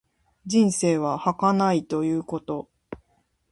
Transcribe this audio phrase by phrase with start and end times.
[0.47, 2.67] 人生は儚いということ。